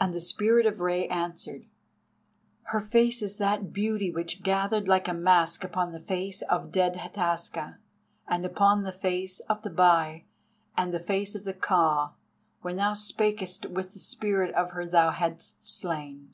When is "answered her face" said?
1.06-3.22